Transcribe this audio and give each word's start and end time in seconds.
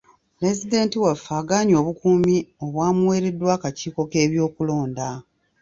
Pulezidenti 0.35 0.95
waffe 1.03 1.31
agaanye 1.39 1.73
obukuumi 1.81 2.35
obwamuweereddwa 2.63 3.49
akakiiko 3.57 4.01
k'ebyokulonda. 4.11 5.07